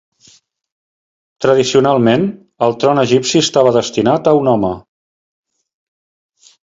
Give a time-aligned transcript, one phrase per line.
[1.45, 2.25] Tradicionalment,
[2.67, 4.73] el tron egipci estava destinat a un home.